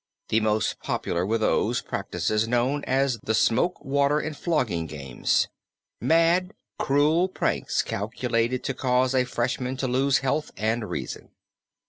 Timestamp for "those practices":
1.37-2.47